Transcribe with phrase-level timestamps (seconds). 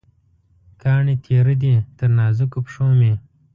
[0.81, 3.13] کاڼې تېره دي، تر نازکو پښومې